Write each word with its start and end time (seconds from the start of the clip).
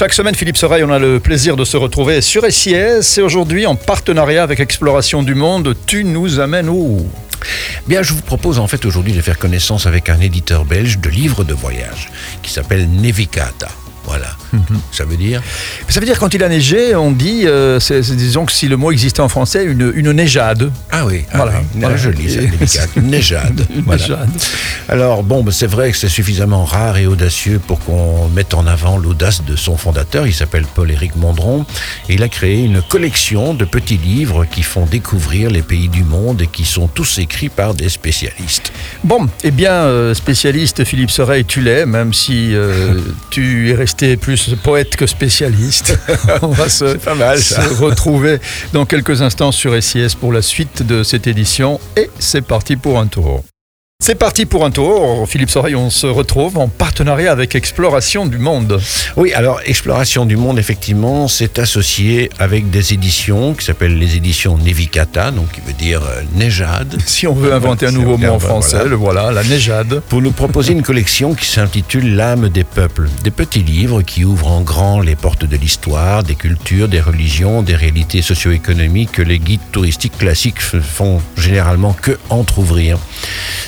Chaque 0.00 0.14
semaine, 0.14 0.34
Philippe 0.34 0.56
Soreille, 0.56 0.82
on 0.82 0.88
a 0.88 0.98
le 0.98 1.20
plaisir 1.20 1.58
de 1.58 1.64
se 1.66 1.76
retrouver 1.76 2.22
sur 2.22 2.50
SIS 2.50 3.18
et 3.18 3.20
aujourd'hui, 3.20 3.66
en 3.66 3.74
partenariat 3.74 4.42
avec 4.42 4.58
Exploration 4.58 5.22
du 5.22 5.34
Monde, 5.34 5.76
tu 5.84 6.04
nous 6.04 6.40
amènes 6.40 6.70
où? 6.70 7.06
Bien, 7.86 8.02
je 8.02 8.14
vous 8.14 8.22
propose 8.22 8.58
en 8.58 8.66
fait 8.66 8.86
aujourd'hui 8.86 9.12
de 9.12 9.20
faire 9.20 9.38
connaissance 9.38 9.84
avec 9.84 10.08
un 10.08 10.18
éditeur 10.18 10.64
belge 10.64 11.00
de 11.00 11.10
livres 11.10 11.44
de 11.44 11.52
voyage 11.52 12.08
qui 12.42 12.50
s'appelle 12.50 12.88
Nevicata. 12.88 13.68
Voilà. 14.04 14.28
Ça 14.92 15.04
veut 15.04 15.16
dire 15.16 15.42
Ça 15.88 16.00
veut 16.00 16.06
dire 16.06 16.18
quand 16.18 16.32
il 16.34 16.42
a 16.42 16.48
neigé, 16.48 16.94
on 16.94 17.10
dit, 17.12 17.46
euh, 17.46 17.78
c'est- 17.80 18.02
c'est- 18.02 18.14
disons 18.16 18.44
que 18.46 18.52
si 18.52 18.68
le 18.68 18.76
mot 18.76 18.90
existait 18.92 19.20
en 19.20 19.28
français, 19.28 19.64
une, 19.64 19.92
une 19.94 20.10
neigeade. 20.12 20.70
Ah 20.90 21.06
oui, 21.06 21.24
ah 21.32 21.36
Voilà, 21.36 21.52
oui. 21.60 21.66
voilà. 21.74 21.96
Voilà. 21.96 22.86
neigade. 23.02 23.66
Alors 24.88 25.22
bon, 25.22 25.42
ben, 25.42 25.50
c'est 25.52 25.66
vrai 25.66 25.90
que 25.92 25.96
c'est 25.96 26.08
suffisamment 26.08 26.64
rare 26.64 26.96
et 26.98 27.06
audacieux 27.06 27.60
pour 27.64 27.78
qu'on 27.80 28.28
mette 28.28 28.54
en 28.54 28.66
avant 28.66 28.98
l'audace 28.98 29.42
de 29.44 29.56
son 29.56 29.76
fondateur. 29.76 30.26
Il 30.26 30.34
s'appelle 30.34 30.64
Paul-Éric 30.74 31.16
Mondron 31.16 31.64
et 32.08 32.14
il 32.14 32.22
a 32.22 32.28
créé 32.28 32.64
une 32.64 32.82
collection 32.82 33.54
de 33.54 33.64
petits 33.64 33.96
livres 33.98 34.44
qui 34.44 34.62
font 34.62 34.86
découvrir 34.86 35.50
les 35.50 35.62
pays 35.62 35.88
du 35.88 36.02
monde 36.04 36.42
et 36.42 36.46
qui 36.46 36.64
sont 36.64 36.88
tous 36.88 37.18
écrits 37.18 37.48
par 37.48 37.74
des 37.74 37.88
spécialistes. 37.88 38.72
Bon, 39.04 39.28
eh 39.44 39.50
bien, 39.50 39.72
euh, 39.72 40.14
spécialiste 40.14 40.84
Philippe 40.84 41.10
Soreille, 41.10 41.44
tu 41.44 41.60
l'es, 41.60 41.86
même 41.86 42.12
si 42.12 42.54
euh, 42.54 42.94
tu 43.30 43.70
es 43.70 43.74
resté 43.74 44.16
plus 44.16 44.39
poète 44.62 44.96
que 44.96 45.06
spécialiste. 45.06 45.98
on 46.42 46.48
va 46.48 46.68
se, 46.68 46.96
pas 46.96 47.14
mal, 47.14 47.38
ça. 47.38 47.62
se 47.62 47.82
retrouver 47.82 48.38
dans 48.72 48.86
quelques 48.86 49.22
instants 49.22 49.52
sur 49.52 49.80
SIS 49.82 50.14
pour 50.18 50.32
la 50.32 50.42
suite 50.42 50.82
de 50.82 51.02
cette 51.02 51.26
édition. 51.26 51.80
Et 51.96 52.10
c'est 52.18 52.42
parti 52.42 52.76
pour 52.76 52.98
un 52.98 53.06
tour. 53.06 53.42
C'est 54.02 54.14
parti 54.14 54.46
pour 54.46 54.64
un 54.64 54.70
tour. 54.70 55.28
Philippe 55.28 55.50
Soreille, 55.50 55.76
on 55.76 55.90
se 55.90 56.06
retrouve 56.06 56.56
en 56.56 56.68
partenariat 56.68 57.30
avec 57.30 57.54
Exploration 57.54 58.24
du 58.24 58.38
Monde. 58.38 58.80
Oui, 59.18 59.34
alors 59.34 59.60
Exploration 59.66 60.24
du 60.24 60.38
monde, 60.38 60.58
effectivement, 60.58 61.28
c'est 61.28 61.58
associé 61.58 62.30
avec 62.38 62.70
des 62.70 62.94
éditions 62.94 63.52
qui 63.52 63.62
s'appellent 63.62 63.98
les 63.98 64.16
éditions 64.16 64.56
Nevicata, 64.56 65.32
donc 65.32 65.52
qui 65.52 65.60
veut 65.60 65.74
dire 65.74 66.00
euh, 66.02 66.22
neigade. 66.34 66.96
Si 67.04 67.26
on 67.26 67.34
veut 67.34 67.52
inventer 67.52 67.88
un 67.88 67.90
nouveau 67.90 68.16
mot 68.16 68.28
en 68.28 68.38
français, 68.38 68.78
voilà. 68.78 68.88
le 68.88 68.96
voilà, 68.96 69.32
la 69.32 69.44
neigade. 69.44 70.00
pour 70.08 70.22
nous 70.22 70.32
proposer 70.32 70.72
une 70.72 70.82
collection 70.82 71.34
qui 71.34 71.44
s'intitule 71.44 72.16
L'âme 72.16 72.48
des 72.48 72.64
peuples. 72.64 73.10
Des 73.22 73.30
petits 73.30 73.62
livres 73.62 74.00
qui 74.00 74.24
ouvrent 74.24 74.50
en 74.50 74.62
grand 74.62 75.00
les 75.00 75.14
portes 75.14 75.44
de 75.44 75.56
l'histoire, 75.58 76.22
des 76.22 76.36
cultures, 76.36 76.88
des 76.88 77.02
religions, 77.02 77.60
des 77.60 77.76
réalités 77.76 78.22
socio-économiques 78.22 79.12
que 79.12 79.22
les 79.22 79.38
guides 79.38 79.60
touristiques 79.72 80.16
classiques 80.16 80.60
font 80.60 81.20
généralement 81.36 81.92
que 81.92 82.18
entr'ouvrir. 82.30 82.96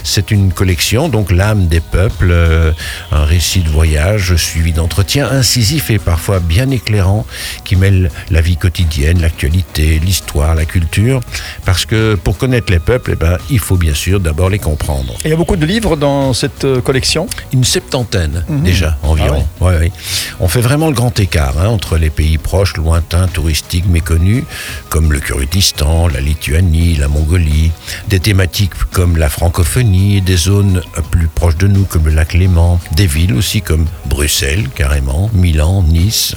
C'est 0.05 0.22
une 0.31 0.53
collection, 0.53 1.09
donc 1.09 1.31
L'âme 1.33 1.67
des 1.67 1.81
peuples, 1.81 2.29
euh, 2.31 2.73
un 3.11 3.25
récit 3.25 3.61
de 3.61 3.69
voyage 3.69 4.37
suivi 4.37 4.73
d'entretiens 4.73 5.29
incisifs 5.31 5.91
et 5.91 5.99
parfois 5.99 6.41
bien 6.41 6.71
éclairants 6.71 7.27
qui 7.65 7.77
mêlent 7.77 8.11
la 8.31 8.41
vie 8.41 8.57
quotidienne, 8.57 9.21
l'actualité, 9.21 9.99
l'histoire, 9.99 10.55
la 10.55 10.65
culture. 10.65 11.21
Parce 11.65 11.87
que 11.87 12.15
pour 12.17 12.37
connaître 12.39 12.71
les 12.71 12.79
peuples, 12.79 13.13
eh 13.15 13.17
ben, 13.17 13.39
il 13.51 13.59
faut 13.59 13.77
bien 13.77 13.95
sûr 13.95 14.21
d'abord 14.21 14.51
les 14.51 14.59
comprendre. 14.59 15.15
Et 15.25 15.29
il 15.29 15.31
y 15.31 15.35
a 15.35 15.37
beaucoup 15.37 15.57
de 15.57 15.65
livres 15.67 15.97
dans 15.97 16.33
cette 16.35 16.65
euh, 16.65 16.81
collection? 16.81 17.27
Une 17.53 17.65
septantaine 17.65 18.45
Mhm. 18.49 18.63
déjà 18.63 18.99
environ. 19.03 19.47
Ah 19.61 19.65
Ouais, 19.65 19.79
ouais. 19.79 19.93
On 20.41 20.49
fait 20.49 20.61
vraiment 20.61 20.89
le 20.89 20.95
grand 20.95 21.19
écart 21.19 21.55
hein, 21.59 21.69
entre 21.69 21.97
les 21.97 22.11
pays 22.11 22.37
proches, 22.39 22.77
lointains, 22.77 23.29
touristiques, 23.29 23.87
méconnus, 23.87 24.45
comme 24.91 25.13
le 25.13 25.21
Kurdistan, 25.21 26.09
la 26.09 26.21
Lituanie, 26.21 26.97
la 26.97 27.09
Mongolie, 27.09 27.71
des 28.09 28.21
thématiques 28.21 28.75
comme 28.91 29.17
la 29.17 29.29
francophonie, 29.29 30.12
des 30.21 30.37
zones 30.37 30.83
plus 31.11 31.29
proches 31.29 31.57
de 31.57 31.67
nous 31.67 31.85
comme 31.85 32.07
le 32.07 32.13
lac 32.13 32.35
Léman, 32.35 32.79
des 32.97 33.07
villes 33.07 33.35
aussi 33.35 33.63
comme 33.63 33.87
Bruxelles 34.07 34.69
carrément, 34.75 35.31
Milan, 35.33 35.83
Nice. 35.83 36.35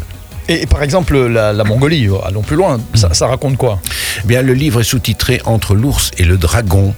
Et, 0.48 0.68
par 0.68 0.84
exemple, 0.84 1.18
la, 1.18 1.54
la 1.54 1.64
Mongolie, 1.64 2.08
allons 2.24 2.44
plus 2.44 2.56
loin, 2.56 2.80
ça, 2.94 3.16
ça 3.16 3.26
raconte 3.28 3.58
quoi? 3.58 3.80
Eh 4.24 4.28
Bien, 4.28 4.44
le 4.44 4.54
livre 4.54 4.82
est 4.82 4.84
sous-titré 4.84 5.42
Entre 5.46 5.74
l'ours 5.74 6.12
et 6.20 6.24
le 6.24 6.38
dragon. 6.38 6.94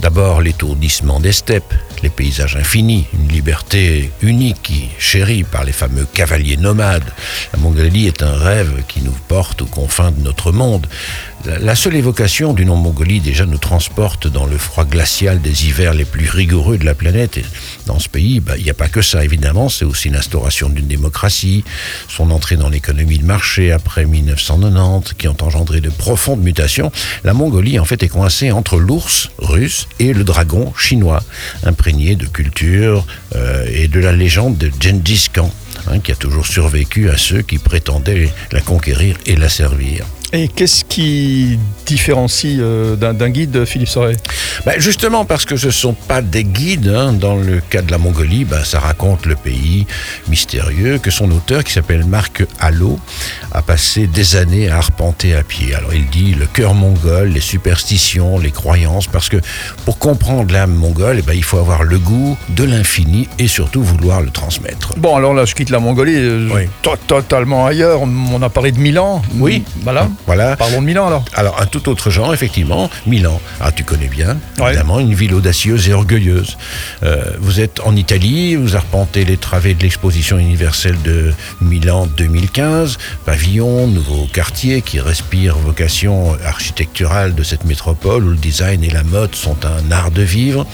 D'abord, 0.00 0.40
l'étourdissement 0.40 1.18
des 1.18 1.32
steppes, 1.32 1.74
les 2.04 2.10
paysages 2.10 2.54
infinis, 2.54 3.06
une 3.12 3.28
liberté 3.28 4.12
unique 4.22 4.62
qui 4.62 4.75
chérie 4.98 5.44
par 5.44 5.64
les 5.64 5.72
fameux 5.72 6.06
cavaliers 6.12 6.56
nomades. 6.56 7.04
La 7.52 7.58
Mongolie 7.58 8.06
est 8.06 8.22
un 8.22 8.34
rêve 8.36 8.82
qui 8.88 9.00
nous 9.02 9.16
porte 9.28 9.62
aux 9.62 9.66
confins 9.66 10.10
de 10.10 10.20
notre 10.22 10.52
monde. 10.52 10.86
La- 11.60 11.76
seule 11.76 11.94
évocation 11.94 12.54
du 12.54 12.64
nom 12.64 12.74
Mongolie 12.74 13.20
déjà 13.20 13.46
nous 13.46 13.58
transporte 13.58 14.26
dans 14.26 14.46
le 14.46 14.58
froid 14.58 14.84
glacial 14.84 15.40
des 15.40 15.66
hivers 15.66 15.94
les 15.94 16.04
plus 16.04 16.28
rigoureux 16.28 16.76
de 16.76 16.84
la 16.84 16.94
planète. 16.94 17.38
Dans 17.86 18.00
ce 18.00 18.08
pays, 18.08 18.40
bah, 18.40 18.54
il 18.56 18.64
n'y 18.64 18.70
a 18.70 18.74
pas 18.74 18.88
que 18.88 19.00
ça, 19.02 19.22
évidemment. 19.24 19.68
C'est 19.68 19.84
aussi 19.84 20.08
l'instauration 20.08 20.68
d'une 20.68 20.88
démocratie, 20.88 21.62
son 22.08 22.32
entrée 22.32 22.56
dans 22.56 22.68
l'économie 22.68 23.18
de 23.18 23.24
marché 23.24 23.70
après 23.70 24.06
1990, 24.06 25.14
qui 25.14 25.28
ont 25.28 25.36
engendré 25.40 25.80
de 25.80 25.90
profondes 25.90 26.42
mutations. 26.42 26.90
La 27.22 27.32
Mongolie, 27.34 27.78
en 27.78 27.84
fait, 27.84 28.02
est 28.02 28.08
coincée 28.08 28.50
entre 28.50 28.78
l'ours 28.78 29.30
russe 29.38 29.86
et 30.00 30.12
le 30.14 30.24
dragon 30.24 30.72
chinois, 30.76 31.22
imprégné 31.64 32.16
de 32.16 32.26
culture 32.26 33.06
euh, 33.36 33.64
et 33.72 33.86
de 33.86 34.00
la 34.00 34.10
légende 34.12 34.56
de 34.58 34.68
Khan, 35.32 35.50
hein, 35.88 35.98
qui 35.98 36.12
a 36.12 36.14
toujours 36.14 36.46
survécu 36.46 37.10
à 37.10 37.16
ceux 37.18 37.42
qui 37.42 37.58
prétendaient 37.58 38.30
la 38.52 38.60
conquérir 38.60 39.16
et 39.26 39.34
la 39.34 39.48
servir. 39.48 40.06
Et 40.32 40.48
qu'est-ce 40.48 40.84
qui 40.84 41.58
différencie 41.86 42.56
euh, 42.58 42.96
d'un 42.96 43.30
guide, 43.30 43.64
Philippe 43.64 43.88
Soreille 43.88 44.16
Ben, 44.66 44.74
justement 44.78 45.24
parce 45.24 45.44
que 45.44 45.56
ce 45.56 45.66
ne 45.66 45.70
sont 45.70 45.92
pas 45.94 46.20
des 46.20 46.42
guides. 46.42 46.88
hein. 46.88 47.12
Dans 47.12 47.36
le 47.36 47.60
cas 47.60 47.80
de 47.80 47.90
la 47.92 47.98
Mongolie, 47.98 48.44
ben, 48.44 48.64
ça 48.64 48.80
raconte 48.80 49.24
le 49.24 49.36
pays 49.36 49.86
mystérieux 50.28 50.98
que 50.98 51.10
son 51.12 51.30
auteur, 51.30 51.62
qui 51.62 51.72
s'appelle 51.72 52.04
Marc 52.04 52.44
Hallot, 52.58 52.98
a 53.52 53.62
passé 53.62 54.08
des 54.08 54.34
années 54.36 54.68
à 54.68 54.78
arpenter 54.78 55.34
à 55.34 55.42
pied. 55.44 55.74
Alors 55.74 55.94
il 55.94 56.06
dit 56.08 56.34
le 56.34 56.46
cœur 56.46 56.74
mongol, 56.74 57.28
les 57.28 57.40
superstitions, 57.40 58.38
les 58.38 58.50
croyances, 58.50 59.06
parce 59.06 59.28
que 59.28 59.36
pour 59.84 59.98
comprendre 59.98 60.52
l'âme 60.52 60.74
mongole, 60.74 61.16
eh 61.20 61.22
ben, 61.22 61.34
il 61.34 61.44
faut 61.44 61.58
avoir 61.58 61.84
le 61.84 61.98
goût 62.00 62.36
de 62.48 62.64
l'infini 62.64 63.28
et 63.38 63.46
surtout 63.46 63.82
vouloir 63.82 64.20
le 64.22 64.30
transmettre. 64.30 64.94
Bon, 64.98 65.14
alors 65.16 65.34
là, 65.34 65.44
je 65.44 65.54
quitte 65.54 65.70
la 65.70 65.78
Mongolie, 65.78 66.16
euh, 66.16 66.48
Oui. 66.52 66.62
totalement 67.06 67.64
ailleurs. 67.66 68.02
On 68.02 68.42
a 68.42 68.48
parlé 68.50 68.72
de 68.72 68.78
Milan. 68.80 69.22
Oui. 69.38 69.62
Voilà. 69.82 70.08
Voilà. 70.26 70.56
Parlons 70.56 70.80
de 70.80 70.86
Milan 70.86 71.06
alors. 71.06 71.24
Alors, 71.34 71.60
un 71.60 71.66
tout 71.66 71.88
autre 71.88 72.10
genre, 72.10 72.32
effectivement, 72.34 72.90
Milan. 73.06 73.40
Ah, 73.60 73.72
tu 73.72 73.84
connais 73.84 74.08
bien, 74.08 74.36
Ouais. 74.58 74.68
évidemment, 74.68 74.98
une 74.98 75.14
ville 75.14 75.34
audacieuse 75.34 75.88
et 75.88 75.92
orgueilleuse. 75.92 76.56
Euh, 77.02 77.24
vous 77.40 77.60
êtes 77.60 77.80
en 77.84 77.94
Italie, 77.96 78.56
vous 78.56 78.76
arpentez 78.76 79.24
les 79.24 79.36
travées 79.36 79.74
de 79.74 79.82
l'exposition 79.82 80.38
universelle 80.38 80.96
de 81.02 81.32
Milan 81.60 82.06
2015, 82.16 82.98
pavillon, 83.24 83.86
nouveau 83.86 84.26
quartier 84.32 84.82
qui 84.82 85.00
respire 85.00 85.56
vocation 85.56 86.36
architecturale 86.44 87.34
de 87.34 87.42
cette 87.42 87.64
métropole 87.64 88.24
où 88.24 88.30
le 88.30 88.36
design 88.36 88.82
et 88.84 88.90
la 88.90 89.02
mode 89.02 89.34
sont 89.34 89.56
un 89.64 89.90
art 89.92 90.10
de 90.10 90.22
vivre. 90.22 90.66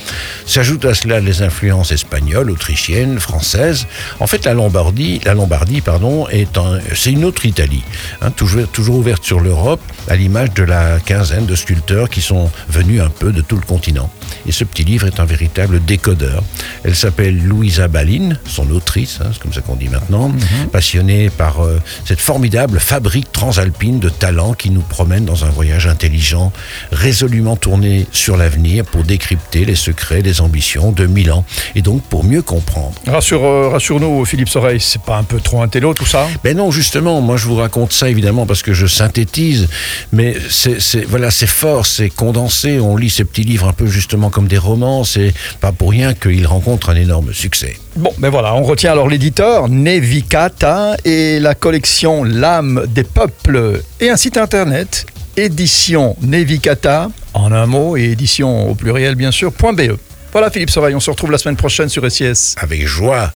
S'ajoutent 0.46 0.84
à 0.84 0.94
cela 0.94 1.20
les 1.20 1.42
influences 1.42 1.92
espagnoles, 1.92 2.50
autrichiennes, 2.50 3.18
françaises. 3.20 3.86
En 4.20 4.26
fait, 4.26 4.44
la 4.44 4.54
Lombardie, 4.54 5.20
la 5.24 5.34
Lombardie, 5.34 5.80
pardon, 5.80 6.26
est 6.28 6.56
un, 6.58 6.78
c'est 6.94 7.12
une 7.12 7.24
autre 7.24 7.46
Italie, 7.46 7.82
hein, 8.20 8.30
toujours, 8.30 8.66
toujours 8.68 8.96
ouverte 8.96 9.24
sur 9.24 9.31
l'Europe, 9.40 9.80
à 10.08 10.16
l'image 10.16 10.52
de 10.54 10.62
la 10.62 10.98
quinzaine 11.00 11.46
de 11.46 11.54
sculpteurs 11.54 12.08
qui 12.08 12.20
sont 12.20 12.50
venus 12.68 13.00
un 13.00 13.08
peu 13.08 13.32
de 13.32 13.40
tout 13.40 13.56
le 13.56 13.66
continent. 13.66 14.10
Et 14.46 14.52
ce 14.52 14.64
petit 14.64 14.84
livre 14.84 15.06
est 15.06 15.20
un 15.20 15.24
véritable 15.24 15.84
décodeur. 15.84 16.42
Elle 16.84 16.94
s'appelle 16.94 17.38
Louisa 17.38 17.88
Balin, 17.88 18.30
son 18.46 18.70
autrice, 18.70 19.18
hein, 19.22 19.28
c'est 19.32 19.40
comme 19.42 19.52
ça 19.52 19.60
qu'on 19.60 19.76
dit 19.76 19.88
maintenant, 19.88 20.30
passionnée 20.72 21.30
par 21.30 21.60
euh, 21.64 21.80
cette 22.04 22.20
formidable 22.20 22.78
fabrique 22.80 23.30
transalpine 23.32 23.98
de 23.98 24.08
talents 24.08 24.54
qui 24.54 24.70
nous 24.70 24.80
promène 24.82 25.24
dans 25.24 25.44
un 25.44 25.50
voyage 25.50 25.86
intelligent, 25.86 26.52
résolument 26.90 27.56
tourné 27.56 28.06
sur 28.12 28.36
l'avenir 28.36 28.84
pour 28.84 29.04
décrypter 29.04 29.64
les 29.64 29.74
secrets 29.74 30.22
des 30.22 30.40
ambitions 30.40 30.92
de 30.92 31.06
Milan 31.06 31.44
et 31.74 31.82
donc 31.82 32.02
pour 32.02 32.24
mieux 32.24 32.42
comprendre. 32.42 32.92
Rassure, 33.06 33.44
euh, 33.44 33.68
Rassure-nous, 33.68 34.24
Philippe 34.24 34.48
Soreille, 34.48 34.80
c'est 34.80 35.02
pas 35.02 35.16
un 35.18 35.22
peu 35.24 35.40
trop 35.40 35.62
intello 35.62 35.94
tout 35.94 36.06
ça? 36.06 36.26
Ben 36.44 36.56
non, 36.56 36.70
justement, 36.70 37.20
moi 37.20 37.36
je 37.36 37.46
vous 37.46 37.56
raconte 37.56 37.92
ça 37.92 38.08
évidemment 38.08 38.46
parce 38.46 38.62
que 38.62 38.72
je 38.72 38.86
synthétise, 38.86 39.68
mais 40.12 40.36
c'est- 40.50 41.04
voilà, 41.06 41.30
c'est 41.30 41.46
fort, 41.46 41.86
c'est 41.86 42.10
condensé. 42.10 42.78
On 42.80 42.96
lit 42.96 43.10
ces 43.10 43.24
petits 43.24 43.42
livres 43.44 43.68
un 43.68 43.72
peu 43.72 43.86
justement 43.86 44.21
comme 44.30 44.48
des 44.48 44.58
romans. 44.58 45.04
C'est 45.04 45.32
pas 45.60 45.72
pour 45.72 45.90
rien 45.90 46.14
qu'ils 46.14 46.46
rencontrent 46.46 46.90
un 46.90 46.96
énorme 46.96 47.32
succès. 47.32 47.76
Bon, 47.96 48.12
ben 48.18 48.30
voilà, 48.30 48.54
on 48.54 48.62
retient 48.62 48.92
alors 48.92 49.08
l'éditeur 49.08 49.68
Nevicata 49.68 50.96
et 51.04 51.40
la 51.40 51.54
collection 51.54 52.24
L'âme 52.24 52.86
des 52.88 53.04
peuples 53.04 53.82
et 54.00 54.10
un 54.10 54.16
site 54.16 54.36
internet 54.36 55.06
édition 55.36 56.16
Nevicata 56.22 57.10
en 57.34 57.52
un 57.52 57.66
mot 57.66 57.96
et 57.96 58.04
édition 58.04 58.70
au 58.70 58.74
pluriel 58.74 59.14
bien 59.14 59.30
sûr 59.30 59.50
.be. 59.52 59.96
Voilà 60.32 60.50
Philippe 60.50 60.70
Soreille, 60.70 60.94
on 60.94 61.00
se 61.00 61.10
retrouve 61.10 61.30
la 61.30 61.38
semaine 61.38 61.56
prochaine 61.56 61.90
sur 61.90 62.10
SIS. 62.10 62.54
Avec 62.58 62.86
joie. 62.86 63.30